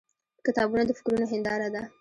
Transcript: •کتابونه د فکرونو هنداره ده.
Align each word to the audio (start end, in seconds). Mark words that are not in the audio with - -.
•کتابونه 0.45 0.83
د 0.85 0.91
فکرونو 0.97 1.25
هنداره 1.31 1.67
ده. 1.73 1.81